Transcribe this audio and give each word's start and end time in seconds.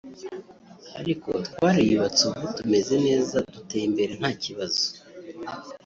ariko 0.99 1.29
twariyubatse 1.53 2.21
ubu 2.29 2.45
tumeze 2.55 2.95
neza 3.07 3.35
duteye 3.53 3.85
imbere 3.89 4.13
nta 4.19 4.31
kibazo 4.43 4.83